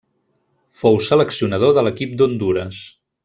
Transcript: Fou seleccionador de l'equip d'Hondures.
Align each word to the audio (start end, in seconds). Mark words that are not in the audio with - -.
Fou 0.83 0.97
seleccionador 1.09 1.75
de 1.79 1.85
l'equip 1.89 2.17
d'Hondures. 2.23 2.81